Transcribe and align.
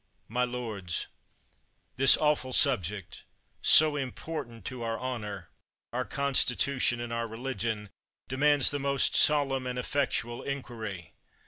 My 0.27 0.45
lords, 0.45 1.05
this 1.95 2.17
awful 2.17 2.53
subject, 2.53 3.23
so 3.61 3.95
important 3.95 4.65
to 4.65 4.81
our 4.81 4.97
honor, 4.97 5.49
our 5.93 6.05
Constitution, 6.05 6.99
and 6.99 7.13
our 7.13 7.27
religion, 7.27 7.91
demands 8.27 8.71
the 8.71 8.79
most 8.79 9.15
solemn 9.15 9.67
and 9.67 9.77
effectual 9.77 10.41
inquiry. 10.41 11.13